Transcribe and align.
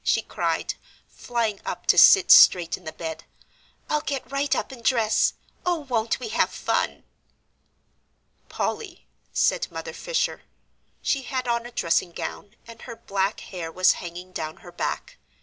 she 0.03 0.23
cried, 0.23 0.73
flying 1.07 1.61
up 1.63 1.85
to 1.85 1.95
sit 1.95 2.31
straight 2.31 2.75
in 2.75 2.85
the 2.85 2.91
bed. 2.91 3.23
"I'll 3.87 4.01
get 4.01 4.31
right 4.31 4.55
up 4.55 4.71
and 4.71 4.83
dress; 4.83 5.33
oh, 5.63 5.75
won't 5.81 6.19
we 6.19 6.29
have 6.29 6.49
fun!" 6.49 7.03
"Polly," 8.49 9.05
said 9.31 9.71
Mother 9.71 9.93
Fisher. 9.93 10.41
She 11.03 11.21
had 11.21 11.47
on 11.47 11.67
a 11.67 11.71
dressing 11.71 12.13
gown, 12.13 12.55
and 12.65 12.81
her 12.81 12.95
black 12.95 13.41
hair 13.41 13.71
was 13.71 13.91
hanging 14.01 14.31
down 14.31 14.57
her 14.65 14.71
back. 14.71 15.19